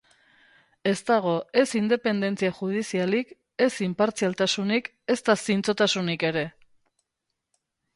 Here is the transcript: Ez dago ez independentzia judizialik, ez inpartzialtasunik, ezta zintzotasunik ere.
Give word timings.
Ez 0.91 1.01
dago 1.09 1.33
ez 1.63 1.65
independentzia 1.81 2.51
judizialik, 2.61 3.37
ez 3.69 3.71
inpartzialtasunik, 3.91 4.93
ezta 5.19 5.41
zintzotasunik 5.49 6.31
ere. 6.33 6.49